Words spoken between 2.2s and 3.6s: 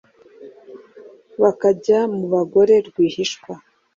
bagore rwihishwa